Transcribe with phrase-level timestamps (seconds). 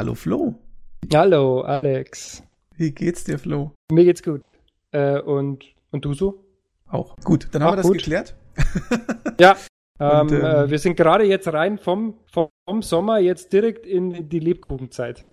[0.00, 0.54] Hallo Flo.
[1.12, 2.42] Hallo Alex.
[2.78, 3.74] Wie geht's dir, Flo?
[3.92, 4.40] Mir geht's gut.
[4.92, 6.42] Äh, und, und du so?
[6.88, 7.16] Auch.
[7.22, 7.98] Gut, dann haben wir das gut.
[7.98, 8.34] geklärt.
[9.38, 9.58] ja.
[10.02, 14.30] Ähm, Und, ähm, äh, wir sind gerade jetzt rein vom, vom Sommer jetzt direkt in
[14.30, 15.26] die Lebkuchenzeit.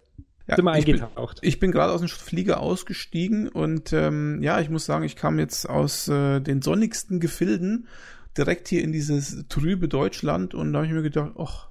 [0.45, 1.39] Ja, sind wir ich bin, eingetaucht.
[1.41, 5.39] ich bin gerade aus dem Flieger ausgestiegen und ähm, ja, ich muss sagen, ich kam
[5.39, 7.87] jetzt aus äh, den sonnigsten Gefilden
[8.37, 11.69] direkt hier in dieses trübe Deutschland und da habe ich mir gedacht, ach,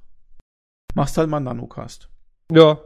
[0.95, 2.09] machst halt mal einen Nanocast.
[2.53, 2.79] Ja.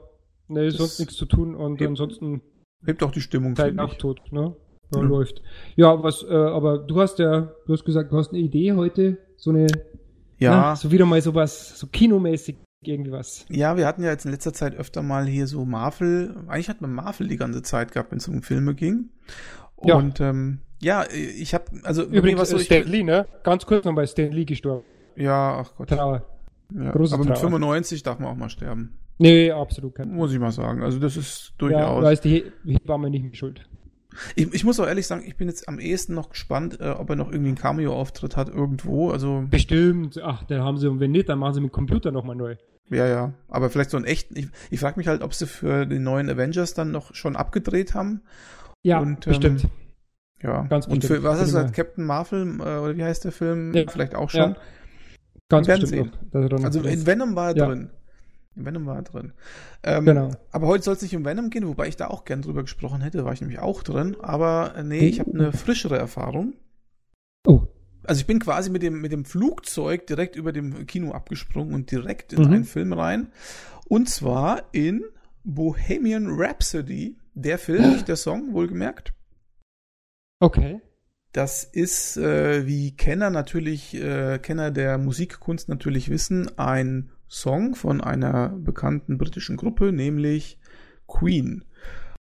[0.48, 1.86] Nee, Das- sonst nichts zu tun und Ja.
[1.88, 2.42] ansonsten
[2.84, 4.56] Hebt auch die Stimmung, Zeit nach tot, ne?
[4.92, 5.04] Ja, Ja.
[5.06, 5.42] läuft.
[5.76, 9.18] Ja, was, äh, aber du hast ja, du hast gesagt, du hast eine Idee heute,
[9.36, 9.66] so eine,
[10.38, 13.44] Ja, na, so wieder mal sowas, so kinomäßig irgendwie was.
[13.50, 16.80] ja, wir hatten ja jetzt in letzter Zeit öfter mal hier so Marvel, eigentlich hat
[16.80, 19.10] man Marvel die ganze Zeit gehabt, wenn es um Filme ging.
[19.84, 19.96] Ja.
[19.96, 23.26] Und ähm, ja, ich habe, also Übrigens, war's so, Stan Lee, ne?
[23.44, 24.84] Ganz kurz noch bei Stan Lee gestorben.
[25.14, 25.90] ja, ach Gott.
[25.90, 26.22] Trauer.
[26.74, 26.90] Ja.
[26.92, 27.40] große Aber mit Trauer.
[27.50, 28.96] 95 darf man auch mal sterben.
[29.20, 30.12] Nee, absolut kein.
[30.14, 30.82] Muss ich mal sagen.
[30.82, 32.02] Also das ist Ja, durchaus.
[32.02, 32.30] da ist die
[32.64, 33.68] He- Hebamme nicht schuld.
[34.34, 37.10] ich, ich muss auch ehrlich sagen, ich bin jetzt am ehesten noch gespannt, äh, ob
[37.10, 39.10] er noch irgendwie einen Cameo-Auftritt hat irgendwo.
[39.10, 40.18] Also Bestimmt.
[40.22, 42.56] Ach, da haben sie, und wenn nicht, dann machen sie mit dem Computer nochmal neu.
[42.90, 43.32] ja, ja.
[43.48, 44.36] Aber vielleicht so einen echten.
[44.36, 47.94] Ich, ich frage mich halt, ob sie für den neuen Avengers dann noch schon abgedreht
[47.94, 48.22] haben.
[48.82, 49.68] Ja, Und, ähm, bestimmt.
[50.42, 50.62] Ja.
[50.62, 51.18] Ganz Und bestimmt.
[51.18, 51.70] für was ist das?
[51.72, 53.74] Captain Marvel äh, oder wie heißt der Film?
[53.74, 53.84] Ja.
[53.86, 54.56] Vielleicht auch schon.
[55.50, 56.18] Ganz werden bestimmt.
[56.32, 57.66] Noch, dann Also in Venom war er Ja.
[57.66, 57.90] drin.
[58.56, 59.32] In Venom war er drin.
[59.82, 60.30] Ähm, Genau.
[60.50, 63.00] Aber heute soll es nicht um Venom gehen, wobei ich da auch gern drüber gesprochen
[63.00, 64.16] hätte, war ich nämlich auch drin.
[64.20, 66.54] Aber äh, nee, ich habe eine frischere Erfahrung.
[67.46, 67.62] Oh.
[68.04, 71.90] Also ich bin quasi mit dem, mit dem Flugzeug direkt über dem Kino abgesprungen und
[71.90, 72.52] direkt in Mhm.
[72.52, 73.28] einen Film rein.
[73.86, 75.04] Und zwar in
[75.44, 77.16] Bohemian Rhapsody.
[77.34, 79.12] Der Film, nicht der Song, wohlgemerkt.
[80.40, 80.80] Okay.
[81.32, 88.00] Das ist, äh, wie Kenner natürlich, äh, Kenner der Musikkunst natürlich wissen, ein Song von
[88.00, 90.58] einer bekannten britischen Gruppe, nämlich
[91.06, 91.64] Queen.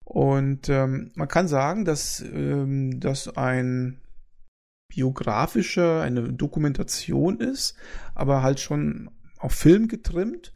[0.04, 4.00] Und ähm, man kann sagen, dass ähm, das ein
[4.88, 7.74] biografischer, eine Dokumentation ist,
[8.14, 10.52] aber halt schon auf Film getrimmt,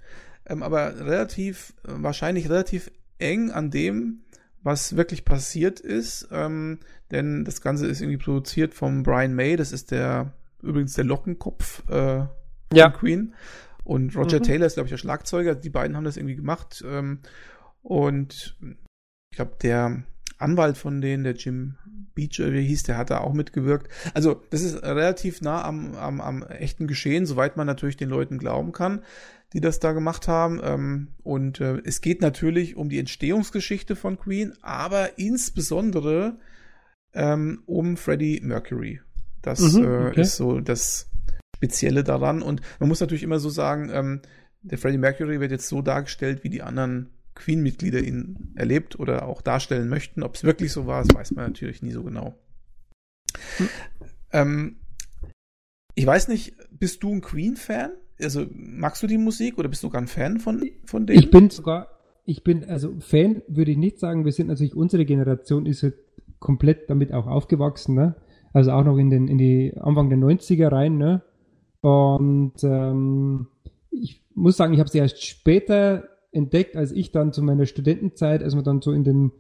[0.47, 4.21] ähm, aber relativ, wahrscheinlich relativ eng an dem,
[4.63, 6.79] was wirklich passiert ist, ähm,
[7.11, 10.33] denn das Ganze ist irgendwie produziert vom Brian May, das ist der
[10.63, 12.25] übrigens der Lockenkopf äh,
[12.73, 12.91] Ja.
[12.91, 13.35] von Queen.
[13.89, 14.43] Und Roger Mhm.
[14.43, 15.55] Taylor ist, glaube ich, der Schlagzeuger.
[15.55, 16.85] Die beiden haben das irgendwie gemacht.
[16.87, 17.21] Ähm,
[17.81, 18.55] und
[19.31, 20.03] ich glaube, der
[20.37, 21.77] Anwalt von denen, der Jim
[22.15, 23.89] Beach, wie hieß, der hat da auch mitgewirkt.
[24.13, 28.37] Also, das ist relativ nah am, am, am echten Geschehen, soweit man natürlich den Leuten
[28.37, 29.01] glauben kann,
[29.55, 30.61] die das da gemacht haben.
[30.63, 36.37] Ähm, und äh, es geht natürlich um die Entstehungsgeschichte von Queen, aber insbesondere
[37.15, 39.01] ähm, um Freddie Mercury.
[39.41, 40.21] Das Mhm, äh, okay.
[40.21, 41.09] ist so das
[41.59, 42.41] Spezielle daran.
[42.43, 44.23] Und man muss natürlich immer so sagen, ähm,
[44.63, 49.43] der Freddie Mercury wird jetzt so dargestellt, wie die anderen Queen-Mitglieder ihn erlebt oder auch
[49.43, 50.23] darstellen möchten.
[50.23, 52.39] Ob es wirklich so war, das weiß man natürlich nie so genau.
[53.57, 53.69] Hm.
[54.33, 54.77] Ähm,
[55.95, 57.91] ich weiß nicht, bist du ein Queen-Fan?
[58.21, 61.19] Also magst du die Musik oder bist du gar ein Fan von, von denen?
[61.19, 61.89] Ich bin sogar,
[62.25, 65.95] ich bin, also Fan würde ich nicht sagen, wir sind natürlich, unsere Generation ist halt
[66.41, 68.17] komplett damit auch aufgewachsen, ne?
[68.53, 71.23] Also auch noch in den, in die Anfang der 90er rein, ne?
[71.81, 73.49] Und ähm,
[73.91, 78.43] ich muss sagen, ich habe sie erst später entdeckt, als ich dann zu meiner Studentenzeit,
[78.43, 79.33] als man dann so in den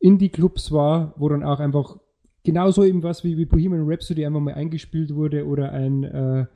[0.00, 1.98] Indie-Clubs war, wo dann auch einfach
[2.44, 6.46] genauso eben was wie, wie Bohemian Rhapsody einfach mal eingespielt wurde oder ein äh,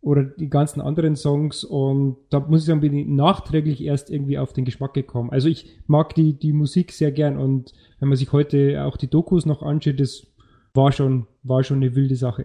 [0.00, 4.38] oder die ganzen anderen Songs und da muss ich sagen, bin ich nachträglich erst irgendwie
[4.38, 5.30] auf den Geschmack gekommen.
[5.30, 9.10] Also ich mag die, die Musik sehr gern und wenn man sich heute auch die
[9.10, 10.26] Dokus noch anschaut, das
[10.74, 12.44] war schon, war schon eine wilde Sache.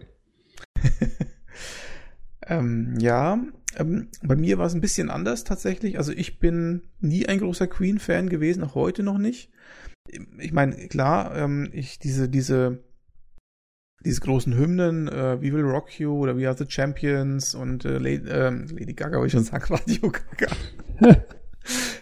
[2.46, 3.40] Ähm, ja,
[3.76, 5.98] ähm, bei mir war es ein bisschen anders tatsächlich.
[5.98, 9.50] Also ich bin nie ein großer Queen-Fan gewesen, auch heute noch nicht.
[10.38, 12.82] Ich meine, klar, ähm, ich diese, diese,
[14.04, 17.98] diese großen Hymnen, äh, We Will Rock You oder We Are the Champions und äh,
[17.98, 20.56] Lady, ähm, Lady Gaga, wollte ich schon sagen, Radio Gaga.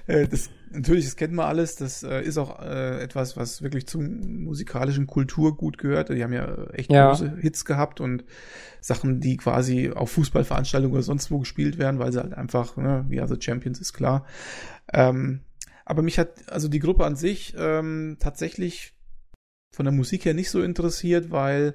[0.07, 1.77] äh, das, natürlich, das kennt man alles.
[1.77, 6.09] Das äh, ist auch äh, etwas, was wirklich zum musikalischen Kulturgut gehört.
[6.09, 7.09] Die haben ja äh, echt Ja.
[7.11, 8.25] große Hits gehabt und
[8.81, 13.05] Sachen, die quasi auf Fußballveranstaltungen oder sonst wo gespielt werden, weil sie halt einfach, ne,
[13.09, 14.25] wie also Champions ist klar.
[14.93, 15.41] Ähm,
[15.85, 18.95] aber mich hat also die Gruppe an sich ähm, tatsächlich
[19.75, 21.75] von der Musik her nicht so interessiert, weil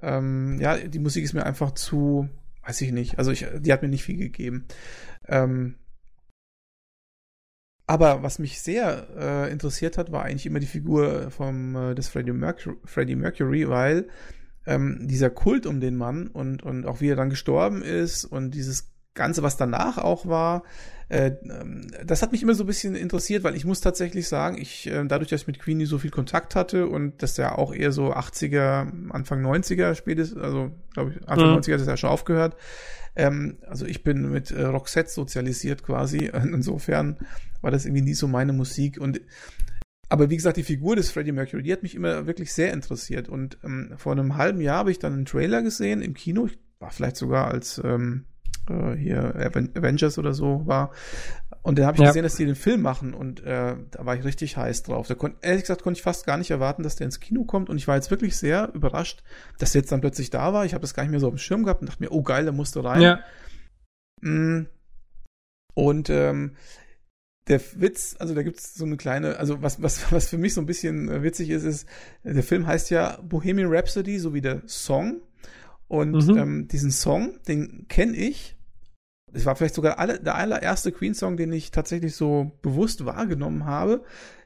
[0.00, 2.28] ähm, ja, die Musik ist mir einfach zu,
[2.64, 4.66] weiß ich nicht, also ich, die hat mir nicht viel gegeben.
[5.26, 5.74] Ähm,
[7.88, 12.08] aber was mich sehr äh, interessiert hat, war eigentlich immer die Figur vom, äh, des
[12.08, 14.08] Freddie Mercury, Freddie Mercury weil
[14.66, 18.50] ähm, dieser Kult um den Mann und, und auch wie er dann gestorben ist und
[18.50, 20.62] dieses Ganze, was danach auch war,
[21.08, 24.58] äh, ähm, das hat mich immer so ein bisschen interessiert, weil ich muss tatsächlich sagen,
[24.58, 27.56] ich, äh, dadurch, dass ich mit Queen nie so viel Kontakt hatte und das ja
[27.56, 31.58] auch eher so 80er, Anfang 90er spätestens, also glaube ich, Anfang mhm.
[31.58, 32.56] 90er hat das ja schon aufgehört.
[33.16, 36.26] Ähm, also ich bin mit äh, Roxette sozialisiert quasi.
[36.32, 37.16] Insofern
[37.62, 39.20] war das irgendwie nie so meine Musik und
[40.10, 43.28] aber wie gesagt, die Figur des Freddie Mercury, die hat mich immer wirklich sehr interessiert.
[43.28, 46.46] Und ähm, vor einem halben Jahr habe ich dann einen Trailer gesehen im Kino.
[46.46, 48.24] Ich war vielleicht sogar als ähm,
[48.70, 50.90] äh, hier Avengers oder so war.
[51.62, 52.08] Und dann habe ich ja.
[52.08, 55.06] gesehen, dass die den Film machen und äh, da war ich richtig heiß drauf.
[55.06, 57.68] Da kon ehrlich gesagt konnte ich fast gar nicht erwarten, dass der ins Kino kommt
[57.68, 59.22] und ich war jetzt wirklich sehr überrascht,
[59.58, 60.64] dass der jetzt dann plötzlich da war.
[60.64, 62.22] Ich habe das gar nicht mehr so auf dem Schirm gehabt und dachte mir, oh
[62.22, 63.02] geil, da musst du rein.
[63.02, 63.20] Ja.
[64.20, 64.66] Mm.
[65.74, 66.56] Und ähm,
[67.48, 70.60] der Witz, also da gibt's so eine kleine, also was, was, was für mich so
[70.60, 71.88] ein bisschen äh, witzig ist, ist,
[72.24, 75.22] der Film heißt ja Bohemian Rhapsody, so wie der Song.
[75.88, 76.36] Und mhm.
[76.36, 78.57] ähm, diesen Song, den kenne ich
[79.32, 84.02] es war vielleicht sogar alle, der allererste Queen-Song, den ich tatsächlich so bewusst wahrgenommen habe,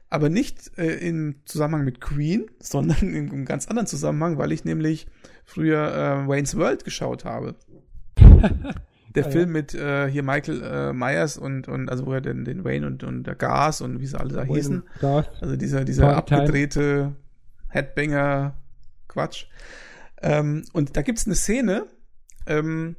[0.09, 4.65] aber nicht äh, im Zusammenhang mit Queen, sondern in einem ganz anderen Zusammenhang, weil ich
[4.65, 5.07] nämlich
[5.45, 7.55] früher äh, Wayne's World geschaut habe.
[9.15, 9.53] Der ah, Film ja.
[9.53, 13.03] mit äh, hier Michael äh, Myers und, und also wo er den, den Wayne und,
[13.03, 14.83] und der Gas und wie sie alle da Wayne hießen.
[15.39, 17.15] Also dieser, dieser abgedrehte
[17.69, 18.55] Headbanger
[19.07, 19.45] Quatsch.
[20.21, 21.85] Ähm, und da gibt's eine Szene,
[22.47, 22.95] ähm,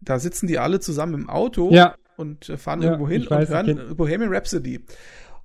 [0.00, 1.94] da sitzen die alle zusammen im Auto ja.
[2.16, 4.84] und äh, fahren ja, irgendwo hin und hören Bohemian Rhapsody.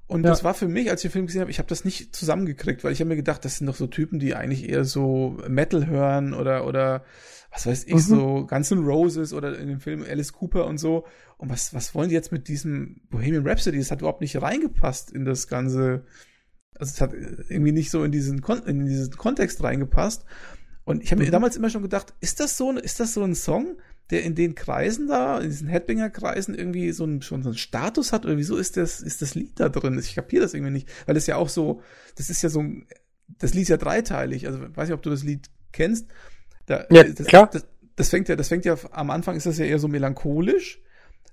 [0.07, 0.29] Und ja.
[0.29, 2.83] das war für mich, als ich den Film gesehen habe, ich habe das nicht zusammengekriegt,
[2.83, 5.87] weil ich habe mir gedacht, das sind doch so Typen, die eigentlich eher so Metal
[5.87, 7.03] hören oder oder
[7.51, 7.99] was weiß ich, mhm.
[7.99, 11.05] so Guns N' Roses oder in dem Film Alice Cooper und so.
[11.37, 13.79] Und was was wollen die jetzt mit diesem Bohemian Rhapsody?
[13.79, 16.05] Das hat überhaupt nicht reingepasst in das ganze.
[16.77, 20.25] Also es hat irgendwie nicht so in diesen Kon in diesen Kontext reingepasst.
[20.83, 21.27] Und ich habe mhm.
[21.27, 23.77] mir damals immer schon gedacht, ist das so ist das so ein Song?
[24.11, 28.13] Der in den Kreisen da, in diesen Headbanger-Kreisen irgendwie so einen, schon so einen Status
[28.13, 28.25] hat?
[28.25, 29.97] Oder wieso ist das, ist das Lied da drin?
[29.99, 30.89] Ich kapiere das irgendwie nicht.
[31.05, 31.81] Weil das ja auch so,
[32.15, 32.63] das ist ja so,
[33.39, 34.47] das Lied ist ja dreiteilig.
[34.47, 36.07] Also, weiß nicht, ob du das Lied kennst.
[36.67, 37.49] Da, ja, das, klar.
[37.51, 37.65] Das,
[37.95, 40.81] das fängt ja, das fängt ja, am Anfang ist das ja eher so melancholisch.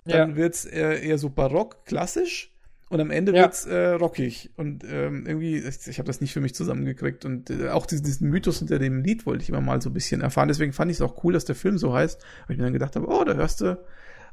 [0.04, 0.36] Dann ja.
[0.36, 2.51] wird's eher, eher so barock, klassisch.
[2.92, 3.44] Und am Ende ja.
[3.44, 4.50] wird's äh, rockig.
[4.56, 7.24] Und ähm, irgendwie, ich, ich habe das nicht für mich zusammengekriegt.
[7.24, 9.94] Und äh, auch diesen, diesen Mythos hinter dem Lied wollte ich immer mal so ein
[9.94, 10.48] bisschen erfahren.
[10.48, 12.20] Deswegen fand ich es auch cool, dass der Film so heißt.
[12.46, 13.82] Weil ich mir dann gedacht habe, oh, da hörst du,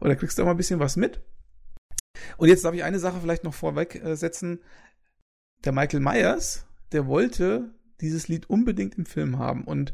[0.01, 1.21] oder kriegst du auch mal ein bisschen was mit.
[2.35, 4.59] Und jetzt darf ich eine Sache vielleicht noch vorweg äh, setzen.
[5.63, 7.69] Der Michael Myers, der wollte
[8.01, 9.63] dieses Lied unbedingt im Film haben.
[9.63, 9.93] Und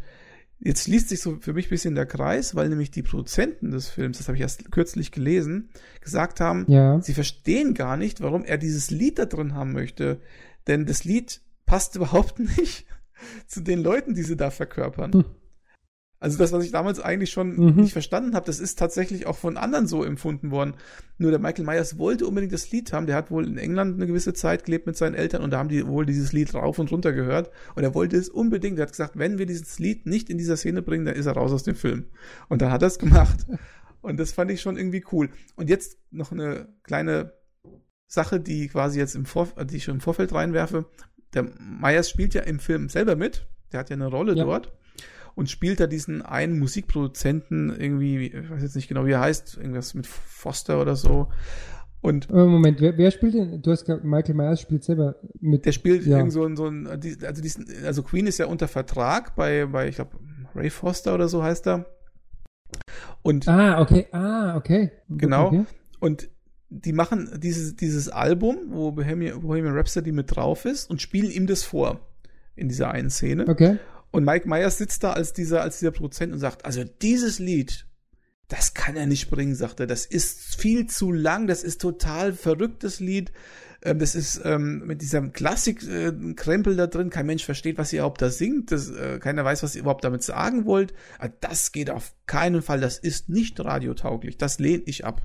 [0.59, 3.89] Jetzt schließt sich so für mich ein bisschen der Kreis, weil nämlich die Produzenten des
[3.89, 5.69] Films, das habe ich erst kürzlich gelesen,
[6.01, 6.99] gesagt haben, ja.
[7.01, 10.21] sie verstehen gar nicht, warum er dieses Lied da drin haben möchte.
[10.67, 12.85] Denn das Lied passt überhaupt nicht
[13.47, 15.13] zu den Leuten, die sie da verkörpern.
[15.13, 15.25] Hm.
[16.25, 17.75] Also das, was ich damals eigentlich schon mhm.
[17.75, 20.73] nicht verstanden habe, das ist tatsächlich auch von anderen so empfunden worden.
[21.19, 23.05] Nur der Michael Myers wollte unbedingt das Lied haben.
[23.05, 25.69] Der hat wohl in England eine gewisse Zeit gelebt mit seinen Eltern und da haben
[25.69, 27.51] die wohl dieses Lied rauf und runter gehört.
[27.75, 28.79] Und er wollte es unbedingt.
[28.79, 31.33] Er hat gesagt, wenn wir dieses Lied nicht in dieser Szene bringen, dann ist er
[31.33, 32.05] raus aus dem Film.
[32.49, 33.45] Und dann hat er es gemacht.
[34.01, 35.29] Und das fand ich schon irgendwie cool.
[35.55, 37.33] Und jetzt noch eine kleine
[38.07, 40.85] Sache, die quasi jetzt im Vor die ich schon im Vorfeld reinwerfe.
[41.35, 43.45] Der Myers spielt ja im Film selber mit.
[43.71, 44.43] Der hat ja eine Rolle ja.
[44.43, 44.73] dort
[45.35, 49.57] und spielt da diesen einen Musikproduzenten irgendwie, ich weiß jetzt nicht genau, wie er heißt,
[49.57, 51.27] irgendwas mit Foster oder so.
[52.01, 53.61] Und Moment, wer, wer spielt denn?
[53.61, 55.65] Du hast gesagt, Michael Myers spielt selber mit.
[55.65, 56.17] Der spielt ja.
[56.17, 59.87] irgend so ein, so ein also diesen, also Queen ist ja unter Vertrag bei, bei
[59.87, 60.11] ich glaube,
[60.53, 61.87] Ray Foster oder so heißt er.
[63.23, 64.91] Und ah, okay, ah, okay.
[65.09, 65.47] Genau.
[65.47, 65.65] Okay.
[65.99, 66.29] Und
[66.69, 71.47] die machen dieses, dieses Album, wo Bohemian, Bohemian Rhapsody mit drauf ist und spielen ihm
[71.47, 72.01] das vor
[72.55, 73.47] in dieser einen Szene.
[73.47, 73.79] Okay.
[74.11, 77.85] Und Mike Myers sitzt da als dieser, als dieser Produzent und sagt, also dieses Lied,
[78.47, 79.87] das kann er nicht bringen, sagt er.
[79.87, 83.31] Das ist viel zu lang, das ist total verrücktes Lied.
[83.81, 87.09] Ähm, das ist ähm, mit diesem Klassik-Krempel äh, da drin.
[87.09, 88.71] Kein Mensch versteht, was ihr überhaupt da singt.
[88.71, 90.93] Das, äh, keiner weiß, was ihr überhaupt damit sagen wollt.
[91.41, 92.81] Das geht auf keinen Fall.
[92.81, 94.37] Das ist nicht radiotauglich.
[94.37, 95.21] Das lehne ich ab.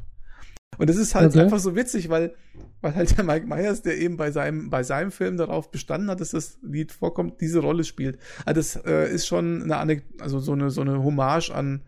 [0.78, 1.40] Und das ist halt okay.
[1.40, 2.34] einfach so witzig, weil,
[2.80, 6.20] weil halt der Mike Myers, der eben bei seinem, bei seinem Film darauf bestanden hat,
[6.20, 8.18] dass das Lied vorkommt, diese Rolle spielt.
[8.46, 11.82] Also das äh, ist schon eine Anek also so eine, so eine Hommage an,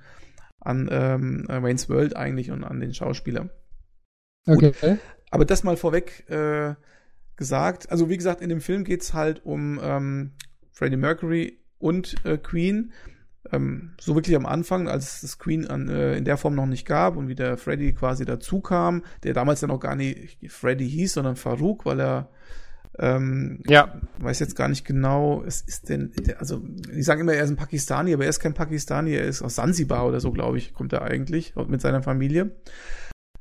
[0.60, 3.50] an ähm, Wayne's World eigentlich und an den Schauspieler.
[4.46, 4.72] Okay.
[4.80, 4.98] Gut,
[5.30, 6.74] aber das mal vorweg äh,
[7.36, 7.90] gesagt.
[7.90, 10.32] Also wie gesagt, in dem Film geht's halt um ähm,
[10.72, 12.92] Freddie Mercury und äh, Queen
[13.50, 16.66] ähm, so wirklich am Anfang, als es das Queen an, äh, in der Form noch
[16.66, 20.38] nicht gab und wie der Freddy quasi dazu kam, der damals ja noch gar nicht
[20.50, 22.28] Freddy hieß, sondern Farouk, weil er
[22.98, 24.02] Ähm, ja.
[24.18, 27.56] Weiß jetzt gar nicht genau, es ist denn, also die sagen immer, er ist ein
[27.56, 30.92] Pakistani, aber er ist kein Pakistani, er ist aus Sansibar oder so, glaube ich, kommt
[30.92, 32.54] er eigentlich mit seiner Familie.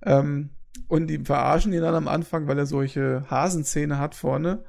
[0.04, 0.52] Ähm,
[0.88, 4.64] und die verarschen ihn dann am Anfang, weil er solche Hasenzähne hat vorne,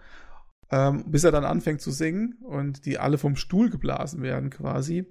[0.72, 5.06] ähm, bis er dann anfängt zu singen und die alle vom Stuhl geblasen werden quasi.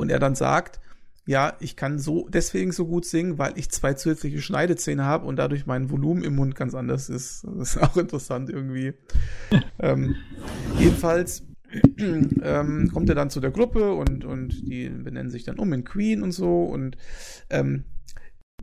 [0.00, 0.80] Und er dann sagt,
[1.26, 5.36] ja, ich kann so deswegen so gut singen, weil ich zwei zusätzliche Schneidezähne habe und
[5.36, 7.44] dadurch mein Volumen im Mund ganz anders ist.
[7.58, 8.94] Das ist auch interessant irgendwie.
[9.78, 10.16] ähm,
[10.78, 11.44] jedenfalls
[11.98, 15.84] ähm, kommt er dann zu der Gruppe und, und die benennen sich dann um in
[15.84, 16.64] Queen und so.
[16.64, 16.96] Und
[17.50, 17.84] ähm,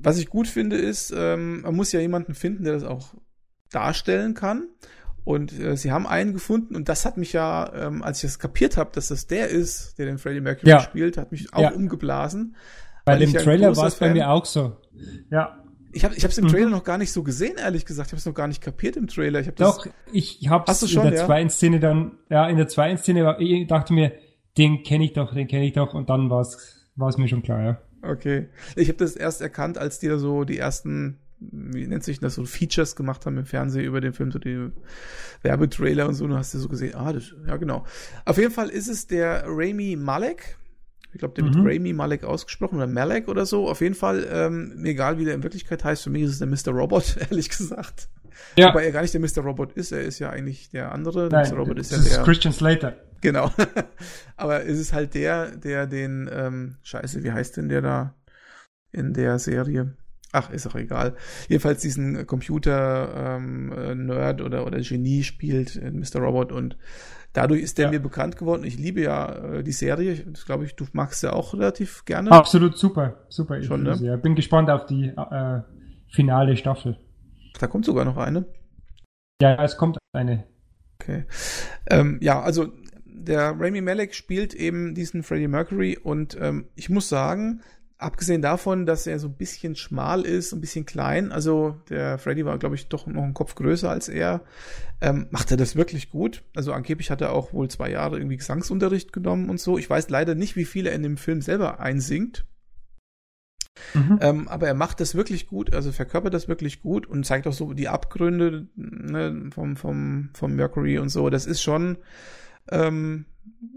[0.01, 3.13] was ich gut finde, ist, ähm, man muss ja jemanden finden, der das auch
[3.69, 4.69] darstellen kann.
[5.27, 8.39] Und äh, sie haben einen gefunden und das hat mich ja, ähm, als ich das
[8.39, 10.79] kapiert habe, dass das der ist, der den Freddie Mercury ja.
[10.79, 11.71] spielt, hat mich auch ja.
[11.71, 12.55] umgeblasen.
[13.03, 14.77] Bei dem Trailer war es bei mir auch so.
[15.29, 15.65] Ja.
[15.91, 16.51] Ich habe ich hab's im mhm.
[16.51, 18.07] Trailer noch gar nicht so gesehen, ehrlich gesagt.
[18.07, 19.41] Ich habe es noch gar nicht kapiert im Trailer.
[19.41, 21.25] Ich hab Doch, das, ich habe es in der ja?
[21.25, 24.13] zweiten Szene dann, ja, in der zweiten Szene war, ich dachte mir,
[24.57, 27.61] den kenne ich doch, den kenne ich doch und dann war es mir schon klar,
[27.61, 27.81] ja.
[28.01, 28.47] Okay.
[28.77, 32.35] Ich habe das erst erkannt, als die da so die ersten wie nennt sich das,
[32.35, 34.71] so Features gemacht haben im Fernsehen über den Film, so die
[35.43, 37.85] Werbetrailer und so, und du hast du so gesehen, ah, das, ja genau.
[38.25, 40.57] Auf jeden Fall ist es der Rami Malek.
[41.13, 41.65] Ich glaube, der mhm.
[41.65, 43.69] wird Rami Malek ausgesprochen oder Malek oder so.
[43.69, 46.47] Auf jeden Fall, ähm, egal wie der in Wirklichkeit heißt, für mich ist es der
[46.47, 46.77] Mr.
[46.77, 48.09] Robot, ehrlich gesagt.
[48.55, 48.69] Ja.
[48.69, 49.41] Wobei er gar nicht der Mr.
[49.41, 51.29] Robot ist, er ist ja eigentlich der andere.
[51.31, 51.57] Nein, Mr.
[51.57, 52.07] Robot ist ja der.
[52.07, 52.95] Ist Christian Slater.
[53.21, 53.51] Genau.
[54.37, 58.15] Aber es ist halt der, der den, ähm, scheiße, wie heißt denn der da
[58.91, 59.95] in der Serie?
[60.33, 61.15] Ach, ist auch egal.
[61.47, 66.19] Jedenfalls diesen Computer-Nerd ähm, oder, oder Genie spielt äh, Mr.
[66.19, 66.77] Robot und
[67.33, 67.91] dadurch ist der ja.
[67.91, 68.63] mir bekannt geworden.
[68.65, 70.11] Ich liebe ja äh, die Serie.
[70.11, 72.31] Ich glaube, ich, du magst ja auch relativ gerne.
[72.31, 73.61] Absolut super, super.
[73.63, 73.97] Schon, ne?
[74.01, 74.17] Ja.
[74.17, 75.61] Bin gespannt auf die äh,
[76.09, 76.97] finale Staffel.
[77.59, 78.45] Da kommt sogar noch eine.
[79.41, 80.43] Ja, es kommt eine.
[80.99, 81.25] Okay.
[81.89, 82.71] Ähm, ja, also
[83.05, 87.61] der Rami Malek spielt eben diesen Freddie Mercury und ähm, ich muss sagen,
[87.97, 92.45] abgesehen davon, dass er so ein bisschen schmal ist, ein bisschen klein, also der Freddy
[92.45, 94.41] war, glaube ich, doch noch einen Kopf größer als er,
[95.01, 96.43] ähm, macht er das wirklich gut.
[96.55, 99.77] Also angeblich hat er auch wohl zwei Jahre irgendwie Gesangsunterricht genommen und so.
[99.77, 102.45] Ich weiß leider nicht, wie viel er in dem Film selber einsingt.
[103.93, 104.19] Mhm.
[104.21, 107.53] Ähm, aber er macht das wirklich gut, also verkörpert das wirklich gut und zeigt auch
[107.53, 111.29] so die Abgründe ne, vom, vom, vom Mercury und so.
[111.29, 111.97] Das ist schon,
[112.69, 113.25] ähm,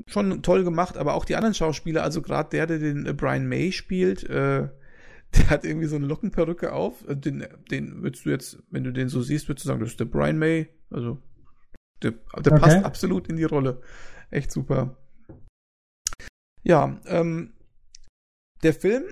[0.06, 3.46] schon toll gemacht, aber auch die anderen Schauspieler, also gerade der, der den äh, Brian
[3.46, 4.68] May spielt, äh,
[5.34, 7.08] der hat irgendwie so eine Lockenperücke auf.
[7.08, 9.90] Äh, den, den würdest du jetzt, wenn du den so siehst, würdest du sagen, das
[9.90, 10.68] ist der Brian May.
[10.90, 11.18] Also
[12.02, 12.60] der, der okay.
[12.60, 13.80] passt absolut in die Rolle.
[14.30, 14.96] Echt super.
[16.62, 17.52] Ja, ähm,
[18.62, 19.04] der Film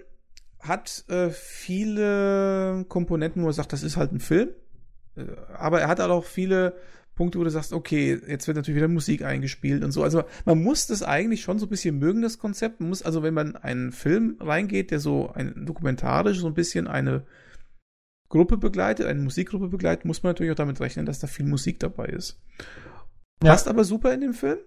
[0.61, 4.51] hat äh, viele Komponenten, wo er sagt, das ist halt ein Film.
[5.17, 6.75] Äh, aber er hat halt auch viele
[7.19, 10.05] Punkte, wo du sagst, okay, jetzt wird natürlich wieder Musik eingespielt und so.
[10.05, 12.79] Also man muss das eigentlich schon so ein bisschen mögen, das Konzept.
[12.79, 16.87] Man muss also, wenn man einen Film reingeht, der so ein dokumentarisch so ein bisschen
[16.87, 17.27] eine
[18.29, 21.81] Gruppe begleitet, eine Musikgruppe begleitet, muss man natürlich auch damit rechnen, dass da viel Musik
[21.81, 22.41] dabei ist.
[23.43, 23.51] Ja.
[23.51, 24.59] Passt aber super in dem Film,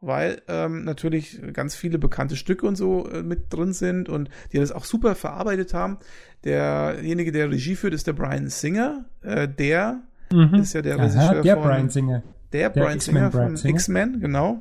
[0.00, 4.58] weil ähm, natürlich ganz viele bekannte Stücke und so äh, mit drin sind und die
[4.58, 5.98] das auch super verarbeitet haben.
[6.42, 10.02] Derjenige, der Regie führt, ist der Brian Singer, äh, der
[10.32, 10.54] Mhm.
[10.54, 12.22] Ist ja der Aha, Regisseur der von, Brian Singer.
[12.52, 14.60] Der, der Brian Singer von X-Men, genau.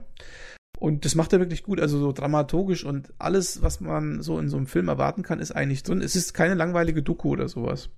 [0.80, 4.50] Und das macht er wirklich gut, also so dramaturgisch und alles, was man so in
[4.50, 6.02] so einem Film erwarten kann, ist eigentlich drin.
[6.02, 7.90] Es ist keine langweilige Doku oder sowas.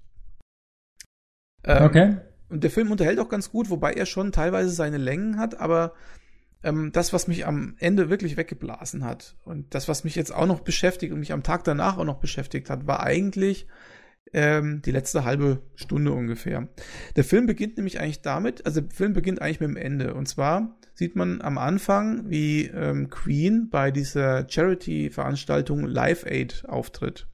[1.63, 2.17] Ähm, okay.
[2.49, 5.93] Und der Film unterhält auch ganz gut, wobei er schon teilweise seine Längen hat, aber
[6.63, 10.47] ähm, das, was mich am Ende wirklich weggeblasen hat und das, was mich jetzt auch
[10.47, 13.67] noch beschäftigt und mich am Tag danach auch noch beschäftigt hat, war eigentlich
[14.33, 16.67] ähm, die letzte halbe Stunde ungefähr.
[17.15, 20.13] Der Film beginnt nämlich eigentlich damit, also der Film beginnt eigentlich mit dem Ende.
[20.13, 27.27] Und zwar sieht man am Anfang, wie ähm, Queen bei dieser Charity-Veranstaltung Live Aid auftritt.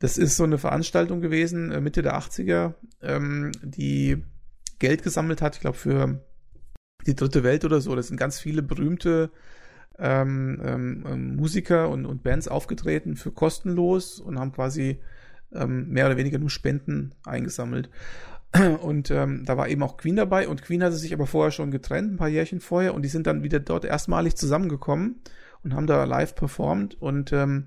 [0.00, 4.24] Das ist so eine Veranstaltung gewesen, äh, Mitte der 80er, ähm, die
[4.78, 6.24] Geld gesammelt hat, ich glaube, für
[7.06, 7.96] die dritte Welt oder so.
[7.96, 9.30] Das sind ganz viele berühmte
[9.98, 15.00] ähm, ähm, ähm Musiker und, und Bands aufgetreten für kostenlos und haben quasi
[15.52, 17.90] ähm, mehr oder weniger nur Spenden eingesammelt.
[18.82, 21.70] Und ähm, da war eben auch Queen dabei und Queen hatte sich aber vorher schon
[21.70, 25.20] getrennt, ein paar Jährchen vorher, und die sind dann wieder dort erstmalig zusammengekommen
[25.62, 27.66] und haben da live performt und ähm,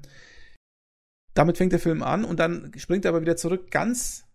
[1.35, 4.25] damit fängt der Film an und dann springt er aber wieder zurück ganz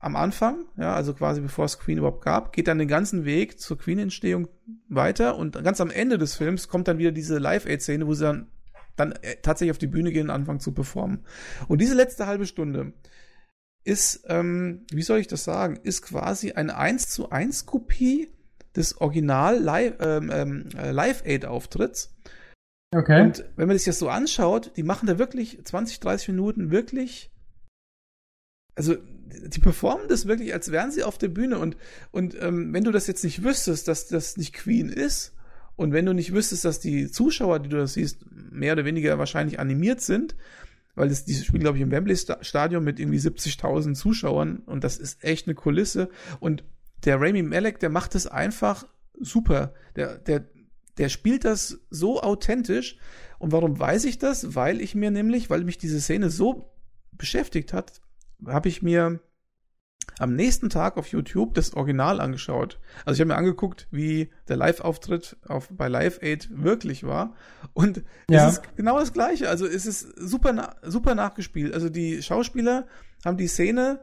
[0.00, 3.60] am Anfang, ja, also quasi bevor es Queen überhaupt gab, geht dann den ganzen Weg
[3.60, 4.48] zur Queen-Entstehung
[4.88, 8.48] weiter und ganz am Ende des Films kommt dann wieder diese Live-Aid-Szene, wo sie dann
[8.96, 11.24] dann äh, tatsächlich auf die Bühne gehen und anfangen zu performen.
[11.68, 12.92] Und diese letzte halbe Stunde
[13.84, 18.28] ist, ähm, wie soll ich das sagen, ist quasi eine 1 zu 1 Kopie
[18.76, 22.14] des Original Live, ähm, ähm, Live Aid Auftritts.
[22.94, 23.22] Okay.
[23.22, 27.30] Und wenn man sich das so anschaut, die machen da wirklich 20, 30 Minuten wirklich,
[28.74, 31.58] also die performen das wirklich, als wären sie auf der Bühne.
[31.58, 31.76] Und,
[32.10, 35.34] und ähm, wenn du das jetzt nicht wüsstest, dass das nicht Queen ist,
[35.76, 39.18] und wenn du nicht wüsstest, dass die Zuschauer, die du das siehst, mehr oder weniger
[39.18, 40.36] wahrscheinlich animiert sind,
[40.94, 45.24] weil das, die spielen, glaube ich, im Wembley-Stadion mit irgendwie 70.000 Zuschauern und das ist
[45.24, 46.10] echt eine Kulisse.
[46.38, 46.64] Und
[47.04, 48.86] der Rami Malek, der macht das einfach
[49.18, 49.72] super.
[49.96, 50.44] Der, der,
[50.98, 52.98] der spielt das so authentisch.
[53.38, 54.54] Und warum weiß ich das?
[54.54, 56.70] Weil ich mir nämlich, weil mich diese Szene so
[57.12, 58.00] beschäftigt hat,
[58.46, 59.20] habe ich mir
[60.18, 62.78] am nächsten Tag auf YouTube das Original angeschaut.
[63.04, 67.34] Also ich habe mir angeguckt, wie der Live-Auftritt auf, bei Live Aid wirklich war.
[67.72, 68.46] Und ja.
[68.46, 69.48] es ist genau das Gleiche.
[69.48, 71.74] Also es ist super, super nachgespielt.
[71.74, 72.86] Also die Schauspieler
[73.24, 74.00] haben die Szene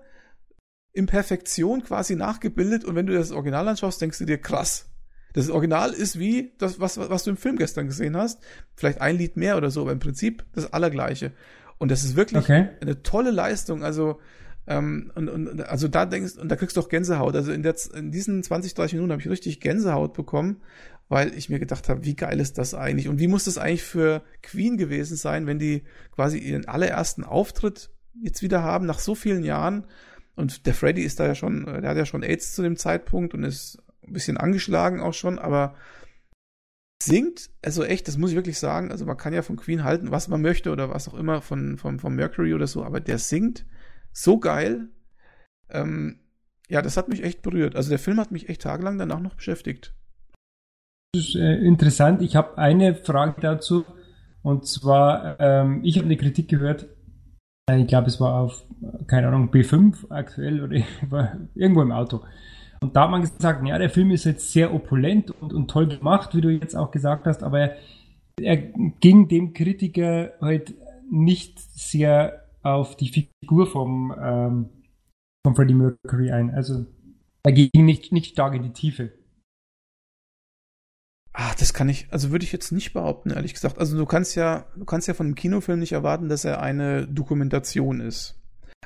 [0.91, 2.85] in Perfektion quasi nachgebildet.
[2.85, 4.85] Und wenn du das Original anschaust, denkst du dir, krass.
[5.33, 8.41] Das Original ist wie das, was, was du im Film gestern gesehen hast.
[8.75, 11.31] Vielleicht ein Lied mehr oder so, aber im Prinzip das Allergleiche.
[11.77, 12.69] Und das ist wirklich okay.
[12.81, 13.83] eine tolle Leistung.
[13.83, 14.19] Also,
[14.69, 17.35] ähm, und, und also da denkst und da kriegst du auch Gänsehaut.
[17.35, 20.61] Also in, der, in diesen 20, 30 Minuten habe ich richtig Gänsehaut bekommen,
[21.09, 23.83] weil ich mir gedacht habe, wie geil ist das eigentlich und wie muss das eigentlich
[23.83, 25.81] für Queen gewesen sein, wenn die
[26.13, 27.89] quasi ihren allerersten Auftritt
[28.21, 29.85] jetzt wieder haben nach so vielen Jahren
[30.35, 33.33] und der Freddy ist da ja schon, der hat ja schon AIDS zu dem Zeitpunkt
[33.33, 35.73] und ist ein bisschen angeschlagen auch schon, aber
[37.01, 40.11] singt, also echt, das muss ich wirklich sagen, also man kann ja von Queen halten,
[40.11, 43.17] was man möchte oder was auch immer von, von, von Mercury oder so, aber der
[43.17, 43.65] singt
[44.11, 44.89] so geil.
[45.69, 46.19] Ähm,
[46.69, 47.75] ja, das hat mich echt berührt.
[47.75, 49.93] Also der Film hat mich echt tagelang danach noch beschäftigt.
[51.13, 52.21] Das ist äh, interessant.
[52.21, 53.85] Ich habe eine Frage dazu.
[54.41, 56.87] Und zwar, ähm, ich habe eine Kritik gehört.
[57.69, 58.63] Äh, ich glaube, es war auf,
[59.07, 60.77] keine Ahnung, B5 aktuell oder
[61.55, 62.21] irgendwo im Auto.
[62.81, 65.87] Und da hat man gesagt, ja, der Film ist jetzt sehr opulent und, und toll
[65.87, 67.77] gemacht, wie du jetzt auch gesagt hast, aber er,
[68.41, 70.75] er ging dem Kritiker halt
[71.11, 74.69] nicht sehr auf die Figur vom, ähm,
[75.45, 76.51] vom Freddie Mercury ein.
[76.51, 76.85] Also
[77.43, 79.11] er ging nicht, nicht stark in die Tiefe.
[81.33, 83.77] Ah, das kann ich, also würde ich jetzt nicht behaupten, ehrlich gesagt.
[83.77, 87.07] Also du kannst ja, du kannst ja von einem Kinofilm nicht erwarten, dass er eine
[87.07, 88.35] Dokumentation ist.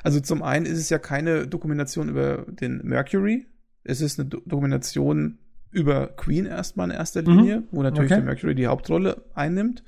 [0.02, 3.46] Also zum einen ist es ja keine Dokumentation über den Mercury.
[3.82, 5.38] Es ist eine Do Dokumentation
[5.70, 7.38] über Queen erstmal in erster mhm.
[7.38, 7.68] Linie, mhm.
[7.72, 8.20] wo natürlich okay.
[8.20, 9.82] der Mercury die Hauptrolle einnimmt.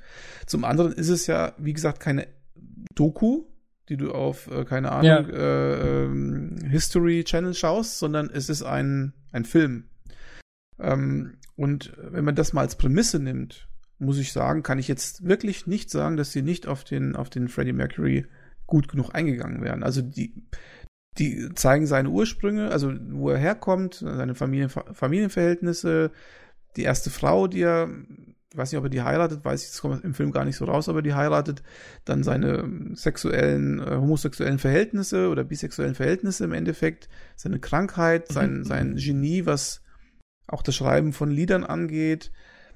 [0.45, 2.27] Zum anderen ist es ja, wie gesagt, keine
[2.93, 3.45] Doku,
[3.89, 5.19] die du auf, äh, keine Ahnung, ja.
[5.19, 9.85] äh, ähm, History Channel schaust, sondern es ist ein, ein Film.
[10.79, 13.67] Ähm, und wenn man das mal als Prämisse nimmt,
[13.99, 17.29] muss ich sagen, kann ich jetzt wirklich nicht sagen, dass sie nicht auf den, auf
[17.29, 18.27] den Freddie Mercury
[18.67, 19.81] gut genug eingegangen wären.
[19.81, 20.33] Also die,
[21.17, 26.11] die zeigen seine Ursprünge, also wo er herkommt, seine Familien, Familienverhältnisse,
[26.75, 27.89] die erste Frau, die er
[28.51, 30.55] ich weiß nicht, ob er die heiratet, weiß ich, das kommt im Film gar nicht
[30.55, 31.63] so raus, ob er die heiratet,
[32.05, 38.63] dann seine sexuellen, äh, homosexuellen Verhältnisse oder bisexuellen Verhältnisse im Endeffekt, seine Krankheit, sein, mhm.
[38.63, 39.81] sein Genie, was
[40.47, 42.31] auch das Schreiben von Liedern angeht.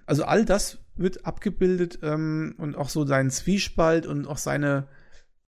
[0.06, 4.90] Also all das wird abgebildet ähm, und auch so seinen Zwiespalt und auch seine,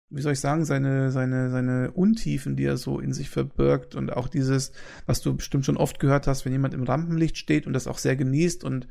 [0.08, 4.12] wie soll ich sagen, seine, seine, seine Untiefen, die er so in sich verbirgt und
[4.12, 4.70] auch dieses,
[5.04, 7.98] was du bestimmt schon oft gehört hast, wenn jemand im Rampenlicht steht und das auch
[7.98, 8.86] sehr genießt und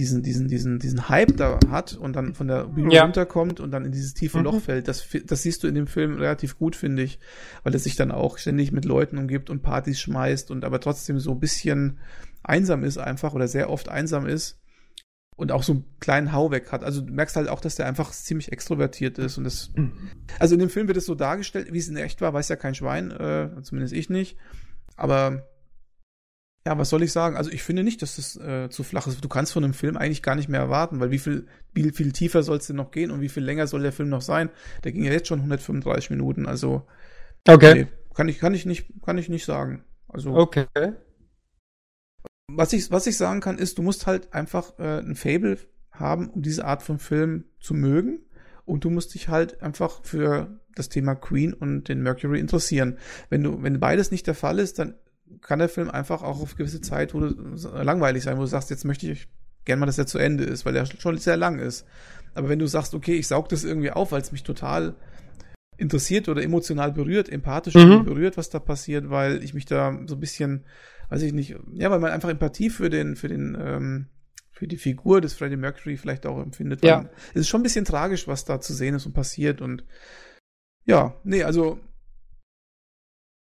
[0.00, 3.02] diesen, diesen, diesen, diesen Hype da hat und dann von der Bühne ja.
[3.02, 4.44] runterkommt und dann in dieses tiefe mhm.
[4.44, 7.18] Loch fällt, das, das siehst du in dem Film relativ gut, finde ich,
[7.62, 11.18] weil er sich dann auch ständig mit Leuten umgibt und Partys schmeißt und aber trotzdem
[11.20, 11.98] so ein bisschen
[12.42, 14.58] einsam ist einfach oder sehr oft einsam ist
[15.36, 16.82] und auch so einen kleinen Hau weg hat.
[16.82, 19.92] Also du merkst halt auch, dass der einfach ziemlich extrovertiert ist und das, mhm.
[20.38, 22.56] also in dem Film wird es so dargestellt, wie es in echt war, weiß ja
[22.56, 24.38] kein Schwein, äh, zumindest ich nicht,
[24.96, 25.46] aber
[26.66, 27.36] ja, was soll ich sagen?
[27.36, 29.24] Also ich finde nicht, dass das äh, zu flach ist.
[29.24, 32.12] Du kannst von einem Film eigentlich gar nicht mehr erwarten, weil wie viel, wie viel
[32.12, 34.50] tiefer soll es denn noch gehen und wie viel länger soll der Film noch sein?
[34.84, 36.86] Der ging ja jetzt schon 135 Minuten, also
[37.48, 37.74] okay.
[37.74, 39.84] Nee, kann ich, kann ich nicht, kann ich nicht sagen.
[40.08, 40.66] Also okay.
[42.52, 45.56] Was ich, was ich sagen kann, ist, du musst halt einfach äh, ein Fable
[45.92, 48.20] haben, um diese Art von Film zu mögen.
[48.64, 52.98] Und du musst dich halt einfach für das Thema Queen und den Mercury interessieren.
[53.28, 54.94] Wenn du, wenn beides nicht der Fall ist, dann
[55.40, 57.28] kann der Film einfach auch auf gewisse Zeit wo du,
[57.82, 59.28] langweilig sein, wo du sagst, jetzt möchte ich
[59.64, 61.86] gerne mal, dass er zu Ende ist, weil er schon sehr lang ist.
[62.34, 64.94] Aber wenn du sagst, okay, ich saug das irgendwie auf, weil es mich total
[65.76, 68.04] interessiert oder emotional berührt, empathisch mhm.
[68.04, 70.64] berührt, was da passiert, weil ich mich da so ein bisschen,
[71.08, 74.06] weiß ich nicht, ja, weil man einfach Empathie für den, für den, ähm,
[74.50, 76.84] für die Figur des Freddie Mercury vielleicht auch empfindet.
[76.84, 77.08] Ja.
[77.30, 79.84] Es ist schon ein bisschen tragisch, was da zu sehen ist und passiert und
[80.84, 81.80] ja, nee, also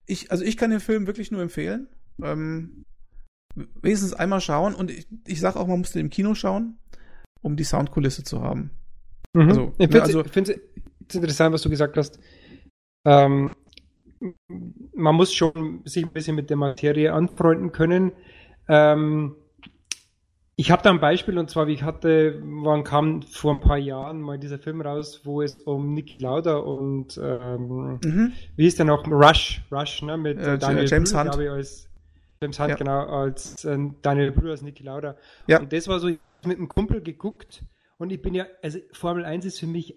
[0.06, 1.88] ich, also ich kann den Film wirklich nur empfehlen.
[2.22, 2.84] Ähm,
[3.80, 6.78] wenigstens einmal schauen und ich, ich sag auch, man muss den im Kino schauen,
[7.42, 8.70] um die Soundkulisse zu haben.
[9.32, 9.48] Mhm.
[9.48, 10.20] Also, ich finde es also,
[11.14, 12.18] interessant, was du gesagt hast.
[13.04, 13.50] Ähm,
[14.94, 18.12] man muss schon sich ein bisschen mit der Materie anfreunden können.
[18.68, 19.36] Ähm,
[20.58, 23.76] ich habe da ein Beispiel und zwar, wie ich hatte, wann kam vor ein paar
[23.76, 28.32] Jahren mal dieser Film raus, wo es um Nick Lauda und ähm, mhm.
[28.56, 29.06] wie ist der noch?
[29.06, 30.16] Rush, Rush, ne?
[30.16, 31.40] Mit äh, Daniel James Brühl, Hunt.
[31.42, 31.90] Ich, als
[32.40, 32.76] James Hunt, ja.
[32.76, 35.16] genau, als äh, Daniel Brühl als Nicky Lauda.
[35.46, 35.60] Ja.
[35.60, 37.62] Und das war so, ich mit einem Kumpel geguckt
[37.98, 39.94] und ich bin ja, also Formel 1 ist für mich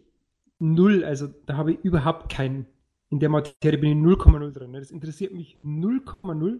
[0.59, 2.65] null, also da habe ich überhaupt keinen,
[3.09, 4.71] in der Materie bin ich 0,0 drin.
[4.71, 4.79] Ne?
[4.79, 6.59] Das interessiert mich 0,0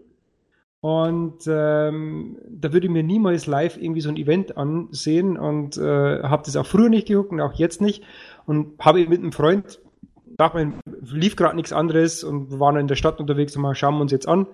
[0.82, 6.24] und ähm, da würde ich mir niemals live irgendwie so ein Event ansehen und äh,
[6.24, 8.04] habe das auch früher nicht geguckt und auch jetzt nicht.
[8.46, 9.82] Und habe mit einem Freund,
[10.26, 13.76] dachte man, lief gerade nichts anderes und wir waren in der Stadt unterwegs und mal
[13.76, 14.48] schauen wir uns jetzt an.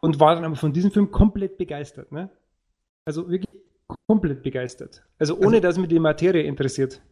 [0.00, 2.12] Und war dann aber von diesem Film komplett begeistert.
[2.12, 2.30] Ne?
[3.04, 3.48] Also wirklich
[4.06, 5.04] komplett begeistert.
[5.18, 7.02] Also ohne, also, dass mich die Materie interessiert.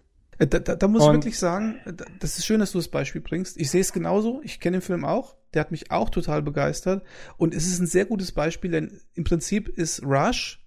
[0.40, 1.80] Äh, da, da, da muss und, ich wirklich sagen,
[2.18, 3.60] das ist schön, dass du das Beispiel bringst.
[3.60, 4.40] Ich sehe es genauso.
[4.42, 5.36] Ich kenne den Film auch.
[5.52, 7.04] Der hat mich auch total begeistert.
[7.36, 10.64] Und es ist ein sehr gutes Beispiel, denn im Prinzip ist Rush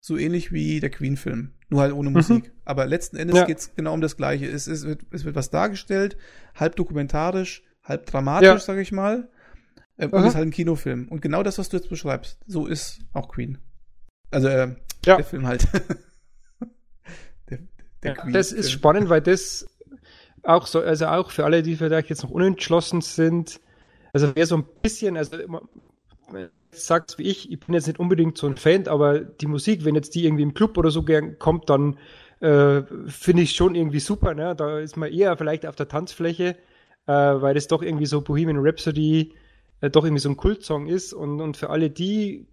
[0.00, 1.54] so ähnlich wie der Queen-Film.
[1.70, 2.16] Nur halt ohne mhm.
[2.16, 2.48] Musik.
[2.48, 2.52] Mhm.
[2.66, 3.46] Aber letzten Endes ja.
[3.46, 4.46] geht es genau um das Gleiche.
[4.46, 6.18] Es, es, wird, es wird was dargestellt,
[6.54, 8.58] halb dokumentarisch, halb dramatisch, ja.
[8.58, 9.30] sage ich mal.
[9.96, 11.08] Äh, und ist halt ein Kinofilm.
[11.08, 13.56] Und genau das, was du jetzt beschreibst, so ist auch Queen.
[14.30, 14.74] Also äh,
[15.06, 15.16] ja.
[15.16, 15.66] der Film halt.
[18.04, 19.66] der, ja, das ist spannend, weil das
[20.42, 23.60] auch so, also auch für alle, die vielleicht jetzt noch unentschlossen sind,
[24.12, 25.36] also wer so ein bisschen, also
[26.70, 29.94] sagt wie ich, ich bin jetzt nicht unbedingt so ein Fan, aber die Musik, wenn
[29.94, 31.98] jetzt die irgendwie im Club oder so gern kommt, dann
[32.40, 34.34] äh, finde ich schon irgendwie super.
[34.34, 34.54] Ne?
[34.56, 36.56] Da ist man eher vielleicht auf der Tanzfläche,
[37.06, 39.34] äh, weil das doch irgendwie so Bohemian Rhapsody
[39.80, 41.12] äh, doch irgendwie so ein Kultsong ist.
[41.12, 42.46] Und, und für alle die,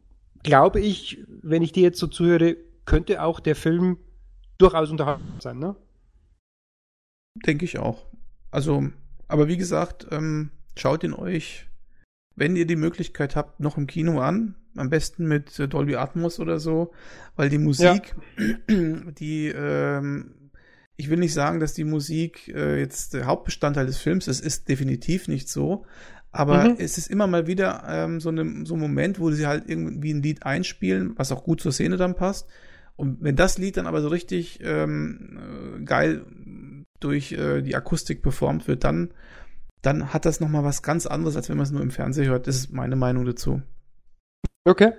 [0.44, 3.98] glaube ich, wenn ich die jetzt so zuhöre, könnte auch der Film
[4.62, 5.60] durchaus unterhaltsam sein.
[5.60, 5.76] Ne?
[7.46, 8.06] Denke ich auch.
[8.52, 8.90] Also,
[9.28, 11.68] aber wie gesagt, ähm, Schaut ihn euch,
[12.36, 14.56] wenn ihr die Möglichkeit habt, noch im Kino an.
[14.78, 16.94] Am besten mit äh, Dolby Atmos oder so,
[17.36, 18.56] weil die Musik, ja.
[19.12, 20.50] die, ähm,
[20.96, 24.70] ich will nicht sagen, dass die Musik äh, jetzt der Hauptbestandteil des Films ist, ist
[24.70, 25.86] definitiv nicht so.
[26.32, 26.76] Aber mhm.
[26.80, 30.14] es ist immer mal wieder ähm, so, eine, so ein Moment, wo sie halt irgendwie
[30.14, 32.48] ein Lied einspielen, was auch gut zur Szene dann passt.
[33.02, 35.40] Und wenn das Lied dann aber so richtig ähm,
[35.80, 36.24] äh, geil
[37.00, 39.12] durch äh, die Akustik performt wird, dann
[39.82, 42.46] dann hat das nochmal was ganz anderes, als wenn man es nur im Fernsehen hört.
[42.46, 43.64] Das ist meine Meinung dazu.
[44.66, 44.94] Okay.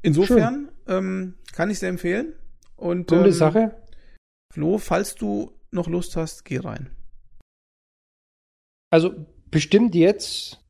[0.00, 2.32] Insofern ähm, kann ich sehr empfehlen.
[2.76, 3.82] Und Gute ähm, Sache.
[4.54, 6.88] Flo, falls du noch Lust hast, geh rein.
[8.90, 10.64] Also bestimmt jetzt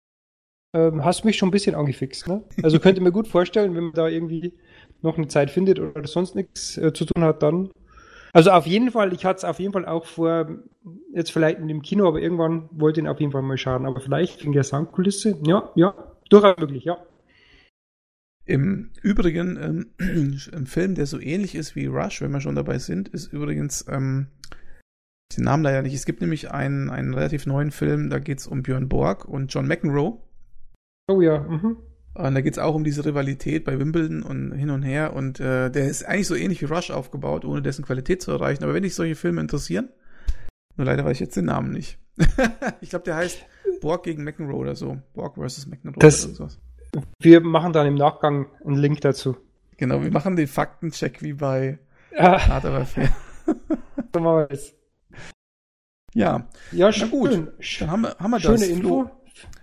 [0.75, 2.27] ähm, hast du mich schon ein bisschen angefixt.
[2.27, 2.43] Ne?
[2.65, 4.59] Also könnte mir gut vorstellen, wenn man da irgendwie
[5.07, 7.71] noch eine Zeit findet oder sonst nichts äh, zu tun hat, dann
[8.37, 10.59] also auf jeden Fall, ich hatte es auf jeden Fall auch vor,
[11.15, 13.87] jetzt vielleicht in dem Kino, aber irgendwann wollte ich ihn auf jeden Fall mal schauen.
[13.87, 15.95] Aber vielleicht wegen der Soundkulisse, ja, ja,
[16.29, 16.99] durchaus möglich, ja.
[18.45, 19.87] Im Übrigen, ähm,
[20.53, 23.87] ein Film, der so ähnlich ist wie Rush, wenn wir schon dabei sind, ist übrigens,
[23.89, 24.27] ähm,
[25.35, 25.95] den Namen leider nicht.
[25.95, 29.53] Es gibt nämlich einen, einen relativ neuen Film, da geht es um Björn Borg und
[29.55, 30.21] John McEnroe.
[31.09, 31.79] Oh ja, mhm.
[32.17, 35.13] Und da geht es auch um diese Rivalität bei Wimbledon und hin und her.
[35.15, 38.65] Und äh, der ist eigentlich so ähnlich wie Rush aufgebaut, ohne dessen Qualität zu erreichen.
[38.65, 39.89] Aber wenn dich solche Filme interessieren,
[40.77, 41.99] nur leider weiß ich jetzt den Namen nicht.
[42.81, 43.45] ich glaube, der heißt
[43.81, 44.99] Borg gegen McEnroe oder so.
[45.15, 46.59] Borg versus McEnroe das, oder sowas.
[47.21, 49.37] Wir machen dann im Nachgang einen Link dazu.
[49.77, 51.79] Genau, wir machen den Faktencheck wie bei
[52.17, 52.39] ja.
[54.15, 54.75] Machen wir es.
[56.15, 56.49] Ja.
[56.73, 57.09] Ja, schön.
[57.13, 57.53] Na gut.
[57.81, 58.69] Dann haben wir, haben wir Schöne das.
[58.69, 59.11] Info.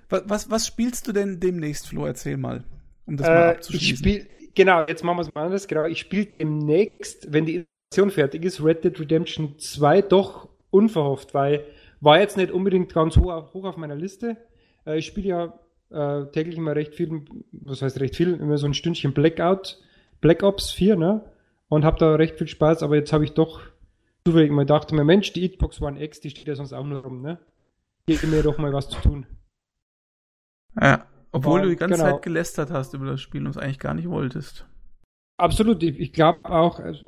[0.09, 2.05] Was, was, was spielst du denn demnächst, Flo?
[2.05, 2.63] Erzähl mal,
[3.05, 3.93] um das äh, mal abzuschließen.
[3.93, 5.67] Ich spiel, genau, jetzt machen wir es mal anders.
[5.67, 11.33] Genau, ich spiele demnächst, wenn die Edition fertig ist, Red Dead Redemption 2 doch unverhofft,
[11.33, 11.65] weil
[12.01, 14.37] war jetzt nicht unbedingt ganz hoch, hoch auf meiner Liste.
[14.85, 15.53] Äh, ich spiele ja
[15.89, 19.79] äh, täglich immer recht viel, was heißt recht viel, immer so ein Stündchen Blackout,
[20.19, 21.21] Black Ops 4, ne?
[21.69, 23.61] Und habe da recht viel Spaß, aber jetzt habe ich doch
[24.25, 27.03] zufällig mal gedacht, mir Mensch, die Xbox One X, die steht ja sonst auch nur
[27.03, 27.39] rum, ne?
[28.05, 29.25] Gib mir doch mal was zu tun.
[30.79, 32.12] Ja, obwohl und, du die ganze genau.
[32.12, 34.65] Zeit gelästert hast über das Spiel und es eigentlich gar nicht wolltest.
[35.38, 37.03] Absolut, ich, ich glaube auch, also,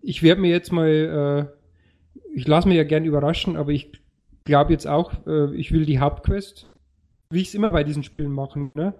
[0.00, 3.92] ich werde mir jetzt mal, äh, ich lasse mir ja gern überraschen, aber ich
[4.44, 6.66] glaube jetzt auch, äh, ich will die Hauptquest,
[7.30, 8.94] wie ich es immer bei diesen Spielen machen, ne?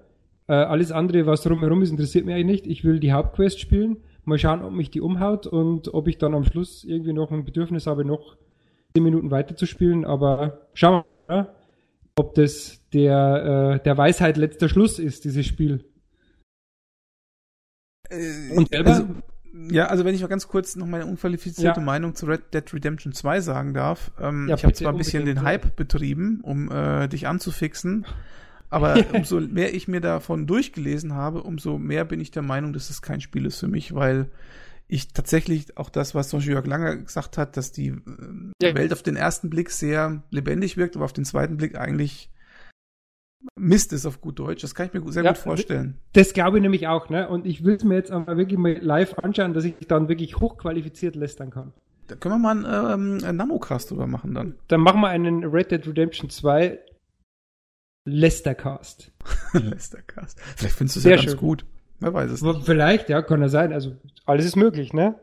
[0.49, 2.67] Äh, alles andere, was drumherum ist, interessiert mich eigentlich nicht.
[2.67, 6.35] Ich will die Hauptquest spielen, mal schauen, ob mich die umhaut und ob ich dann
[6.35, 8.37] am Schluss irgendwie noch ein Bedürfnis habe, noch
[8.95, 11.43] 10 Minuten weiter zu spielen, aber schauen wir mal.
[11.43, 11.49] Ne?
[12.17, 15.85] Ob das der, äh, der Weisheit letzter Schluss ist, dieses Spiel.
[18.11, 18.91] Äh, Und selber?
[18.91, 19.07] Also,
[19.71, 21.85] ja, also wenn ich mal ganz kurz noch meine unqualifizierte ja.
[21.85, 24.11] Meinung zu Red Dead Redemption 2 sagen darf.
[24.19, 28.07] Ähm, ja, ich habe zwar ein bisschen den Hype betrieben, um äh, dich anzufixen,
[28.71, 32.89] aber umso mehr ich mir davon durchgelesen habe, umso mehr bin ich der Meinung, dass
[32.89, 34.27] es kein Spiel ist für mich, weil
[34.93, 37.97] ich tatsächlich auch das, was zum Beispiel Jörg Langer gesagt hat, dass die äh,
[38.63, 38.75] ja.
[38.75, 42.31] Welt auf den ersten Blick sehr lebendig wirkt, aber auf den zweiten Blick eigentlich
[43.59, 44.63] Mist ist auf gut Deutsch.
[44.63, 45.99] Das kann ich mir sehr ja, gut vorstellen.
[46.13, 47.29] Das glaube ich nämlich auch, ne?
[47.29, 50.39] Und ich will es mir jetzt aber wirklich mal live anschauen, dass ich dann wirklich
[50.39, 51.73] hochqualifiziert lästern kann.
[52.07, 54.57] Da können wir mal einen, ähm, einen Namocast drüber machen dann.
[54.69, 56.79] Dann machen wir einen Red Dead Redemption 2
[58.05, 59.11] Lestercast.
[59.55, 60.39] Lestercast.
[60.57, 61.37] Vielleicht findest du es ja ganz schön.
[61.37, 61.65] gut.
[61.99, 62.65] Wer weiß es nicht.
[62.65, 63.73] Vielleicht, ja, kann ja sein.
[63.73, 65.19] Also alles ist möglich, ne?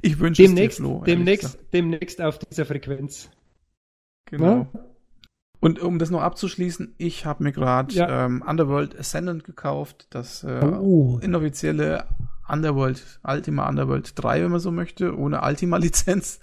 [0.00, 1.02] Ich wünsche es dir, Flo.
[1.04, 3.30] Demnächst, demnächst auf dieser Frequenz.
[4.26, 4.66] Genau.
[4.72, 4.84] Na?
[5.60, 8.24] Und um das noch abzuschließen, ich habe mir gerade ja.
[8.24, 11.20] ähm, Underworld Ascendant gekauft, das äh, oh.
[11.22, 12.08] inoffizielle
[12.48, 16.40] Underworld, Ultima Underworld 3, wenn man so möchte, ohne Ultima-Lizenz.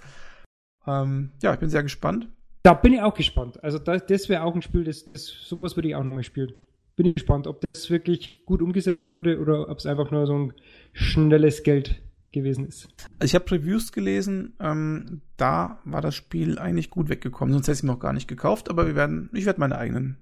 [0.86, 2.28] Ähm, ja, ich bin sehr gespannt.
[2.62, 3.62] Da bin ich auch gespannt.
[3.62, 6.54] Also das, das wäre auch ein Spiel, das, das sowas würde ich auch nochmal spielen.
[6.96, 10.34] Bin ich gespannt, ob das wirklich gut umgesetzt wurde oder ob es einfach nur so
[10.34, 10.54] ein
[10.92, 12.88] schnelles Geld gewesen ist.
[13.18, 17.72] Also ich habe Previews gelesen, ähm, da war das Spiel eigentlich gut weggekommen, sonst hätte
[17.72, 20.16] ich es noch gar nicht gekauft, aber wir werden, ich werde meine eigenen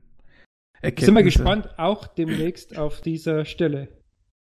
[0.81, 1.07] Erkenntnisse.
[1.07, 3.89] Sind wir gespannt, auch demnächst auf dieser Stelle.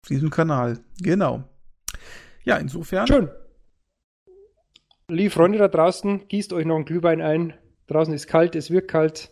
[0.04, 1.44] Auf diesem Kanal, genau.
[2.44, 3.08] Ja, insofern.
[3.08, 3.30] Schön.
[5.10, 7.54] Liebe Freunde da draußen, gießt euch noch ein Glühwein ein.
[7.88, 9.32] Draußen ist kalt, es wird kalt.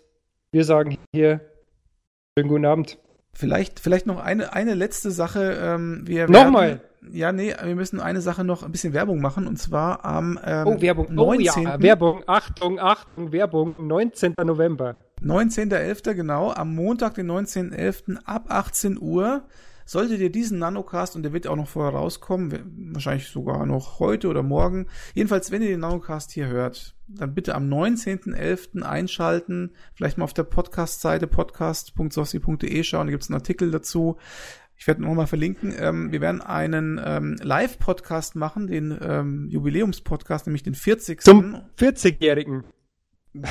[0.52, 1.42] Wir sagen hier,
[2.38, 2.98] schönen guten Abend.
[3.38, 5.60] Vielleicht, vielleicht noch eine, eine letzte Sache.
[5.62, 6.80] Ähm, wir Nochmal.
[7.12, 10.68] Ja, nee, wir müssen eine Sache noch ein bisschen Werbung machen und zwar am ähm,
[10.68, 11.14] oh, Werbung.
[11.14, 11.68] 19.
[11.68, 14.34] Oh ja, Werbung, Achtung, Achtung, Werbung, 19.
[14.44, 14.96] November.
[15.22, 16.14] 19.11.
[16.14, 18.18] genau, am Montag, den 19.11.
[18.26, 19.44] ab 18 Uhr
[19.86, 24.28] Solltet ihr diesen Nanocast, und der wird auch noch vorher rauskommen, wahrscheinlich sogar noch heute
[24.28, 28.82] oder morgen, jedenfalls, wenn ihr den Nanocast hier hört, dann bitte am 19.11.
[28.82, 34.18] einschalten, vielleicht mal auf der Podcast-Seite podcast.sossi.de schauen, da gibt es einen Artikel dazu.
[34.78, 35.74] Ich werde nochmal verlinken.
[35.78, 41.22] Ähm, wir werden einen ähm, Live-Podcast machen, den ähm, Jubiläums-Podcast, nämlich den 40.
[41.22, 42.66] Zum 40-Jährigen.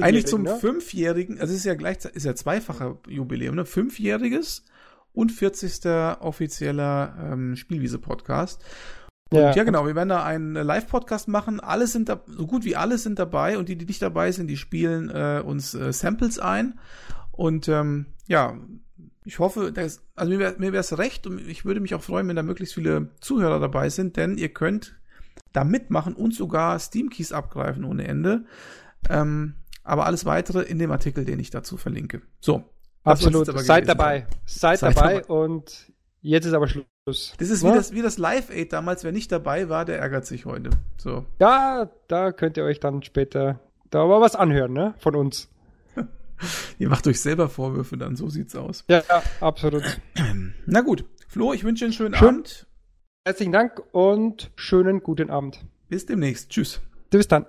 [0.00, 0.56] Eigentlich zum ne?
[0.56, 3.64] Fünfjährigen, also es ist ja gleichzeitig, ist ja zweifacher Jubiläum, ne?
[3.64, 4.64] Fünfjähriges
[5.14, 5.86] und 40.
[6.20, 8.62] offizieller ähm, Spielwiese-Podcast.
[9.30, 9.52] Und ja.
[9.54, 11.60] ja, genau, wir werden da einen Live-Podcast machen.
[11.60, 14.48] Alle sind da, so gut wie alle sind dabei und die, die nicht dabei sind,
[14.48, 16.78] die spielen äh, uns äh, Samples ein.
[17.32, 18.58] Und ähm, ja,
[19.24, 22.36] ich hoffe, dass, also mir wäre es recht und ich würde mich auch freuen, wenn
[22.36, 24.96] da möglichst viele Zuhörer dabei sind, denn ihr könnt
[25.52, 28.44] da mitmachen und sogar Steam-Keys abgreifen ohne Ende.
[29.08, 32.22] Ähm, aber alles weitere in dem Artikel, den ich dazu verlinke.
[32.40, 32.64] So,
[33.04, 33.46] Absolut.
[33.60, 34.26] Seid dabei.
[34.46, 37.34] Seid, Seid dabei, dabei und jetzt ist aber Schluss.
[37.38, 37.70] Das ist ja?
[37.70, 39.04] wie das, wie das Live-Aid damals.
[39.04, 40.70] Wer nicht dabei war, der ärgert sich heute.
[40.96, 41.26] So.
[41.38, 44.94] Ja, da könnt ihr euch dann später da mal was anhören, ne?
[44.98, 45.48] Von uns.
[46.78, 48.84] ihr macht euch selber Vorwürfe dann, so sieht's aus.
[48.88, 50.00] Ja, ja absolut.
[50.66, 51.04] Na gut.
[51.28, 52.28] Flo, ich wünsche dir einen schönen Schön.
[52.28, 52.66] Abend.
[53.26, 55.64] Herzlichen Dank und schönen guten Abend.
[55.88, 56.50] Bis demnächst.
[56.50, 56.80] Tschüss.
[57.10, 57.46] Bis dann.